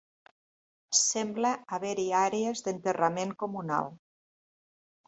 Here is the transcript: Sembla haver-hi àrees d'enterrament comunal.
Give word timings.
Sembla 0.99 1.51
haver-hi 1.77 2.07
àrees 2.23 2.65
d'enterrament 2.69 3.39
comunal. 3.45 3.97